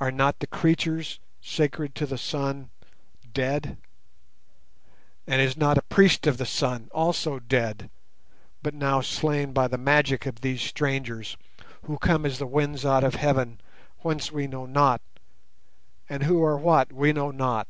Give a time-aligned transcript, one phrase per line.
[0.00, 2.68] Are not the creatures sacred to the Sun
[3.32, 3.78] dead?
[5.26, 7.88] And is not a priest of the Sun also dead,
[8.62, 11.38] but now slain by the magic of these strangers,
[11.84, 13.58] who come as the winds out of heaven,
[14.00, 15.00] whence we know not,
[16.06, 17.66] and who are what we know not?